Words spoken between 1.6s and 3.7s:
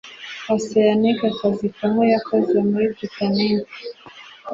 kamwe yakoze muri Titanic,